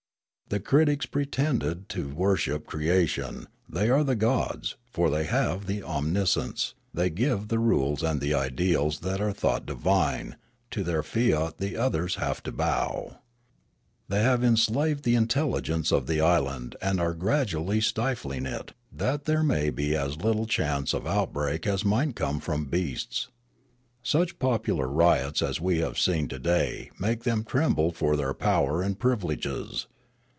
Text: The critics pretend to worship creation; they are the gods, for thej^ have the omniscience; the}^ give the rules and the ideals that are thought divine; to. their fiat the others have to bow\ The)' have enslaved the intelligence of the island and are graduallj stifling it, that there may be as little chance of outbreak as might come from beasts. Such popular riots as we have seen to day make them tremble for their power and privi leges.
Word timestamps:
The 0.49 0.59
critics 0.59 1.05
pretend 1.05 1.85
to 1.87 2.13
worship 2.13 2.67
creation; 2.67 3.47
they 3.69 3.89
are 3.89 4.03
the 4.03 4.17
gods, 4.17 4.75
for 4.85 5.07
thej^ 5.07 5.27
have 5.27 5.65
the 5.65 5.81
omniscience; 5.81 6.73
the}^ 6.93 7.15
give 7.15 7.47
the 7.47 7.57
rules 7.57 8.03
and 8.03 8.19
the 8.19 8.33
ideals 8.33 8.99
that 8.99 9.21
are 9.21 9.31
thought 9.31 9.65
divine; 9.65 10.35
to. 10.71 10.83
their 10.83 11.03
fiat 11.03 11.57
the 11.59 11.77
others 11.77 12.15
have 12.15 12.43
to 12.43 12.51
bow\ 12.51 13.19
The)' 14.09 14.19
have 14.19 14.43
enslaved 14.43 15.05
the 15.05 15.15
intelligence 15.15 15.89
of 15.89 16.05
the 16.05 16.19
island 16.19 16.75
and 16.81 16.99
are 16.99 17.15
graduallj 17.15 17.83
stifling 17.83 18.45
it, 18.45 18.73
that 18.91 19.23
there 19.23 19.43
may 19.43 19.69
be 19.69 19.95
as 19.95 20.17
little 20.21 20.45
chance 20.47 20.93
of 20.93 21.07
outbreak 21.07 21.65
as 21.65 21.85
might 21.85 22.17
come 22.17 22.41
from 22.41 22.65
beasts. 22.65 23.29
Such 24.03 24.37
popular 24.37 24.89
riots 24.89 25.41
as 25.41 25.61
we 25.61 25.77
have 25.79 25.97
seen 25.97 26.27
to 26.27 26.39
day 26.39 26.91
make 26.99 27.23
them 27.23 27.45
tremble 27.45 27.93
for 27.93 28.17
their 28.17 28.33
power 28.33 28.81
and 28.81 28.99
privi 28.99 29.23
leges. 29.23 29.87